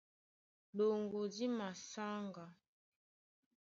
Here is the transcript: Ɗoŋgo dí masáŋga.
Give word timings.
Ɗoŋgo 0.75 1.21
dí 1.33 1.45
masáŋga. 1.57 2.45